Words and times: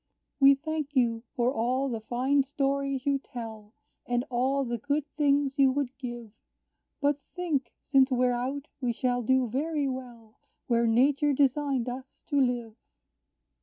"We 0.39 0.55
thank 0.55 0.95
you 0.95 1.21
for 1.35 1.53
all 1.53 1.87
the 1.87 2.01
fine 2.01 2.41
stories 2.41 3.05
you 3.05 3.19
tell, 3.19 3.75
And 4.07 4.25
all 4.31 4.65
the 4.65 4.79
good 4.79 5.05
things 5.15 5.59
you 5.59 5.71
would 5.73 5.95
give; 5.99 6.31
But 6.99 7.21
think, 7.35 7.71
since 7.83 8.09
we're 8.09 8.33
out, 8.33 8.67
we 8.81 8.93
shall 8.93 9.21
do 9.21 9.47
very 9.47 9.87
well 9.87 10.39
Where 10.65 10.87
nature 10.87 11.33
designed 11.33 11.87
us 11.87 12.23
to 12.29 12.41
live. 12.41 12.73